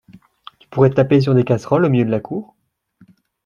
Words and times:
Tu 0.57 0.67
pourrais 0.69 0.89
taper 0.89 1.21
sur 1.21 1.35
des 1.35 1.43
casseroles 1.43 1.85
au 1.85 1.89
milieu 1.89 2.05
de 2.05 2.09
la 2.09 2.19
cour 2.19 2.55